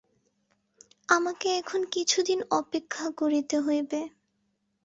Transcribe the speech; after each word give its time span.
আমাকে 1.09 1.47
এখন 1.59 1.81
কিছুদিন 1.93 2.39
অপেক্ষা 2.51 3.05
করিতে 3.19 3.55
হইবে। 3.59 4.01